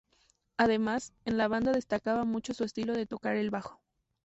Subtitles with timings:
[0.57, 3.79] Además, en la banda destacaba mucho su estilo de tocar el bajo.